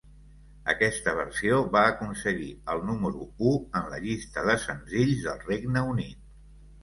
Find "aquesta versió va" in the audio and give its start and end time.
0.71-1.81